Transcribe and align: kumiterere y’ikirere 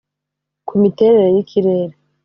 kumiterere 0.67 1.27
y’ikirere 1.35 1.93